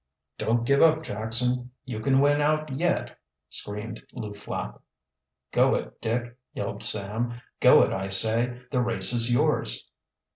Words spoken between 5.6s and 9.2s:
it, Dick!" yelled Sam. "Go it, I say! The race